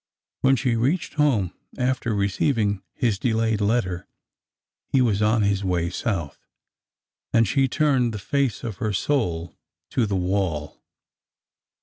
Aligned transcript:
When 0.39 0.55
she 0.55 0.75
reached 0.75 1.13
home 1.13 1.53
after 1.77 2.15
receiving 2.15 2.81
his 2.95 3.19
delayed 3.19 3.61
letter, 3.61 4.07
he 4.87 4.99
was 4.99 5.21
on 5.21 5.43
his 5.43 5.63
way 5.63 5.91
South,— 5.91 6.39
and 7.31 7.47
she 7.47 7.67
turned 7.67 8.11
the 8.11 8.17
face 8.17 8.63
of 8.63 8.77
her 8.77 8.93
soul 8.93 9.55
to 9.91 10.07
the 10.07 10.15
wall. 10.15 10.81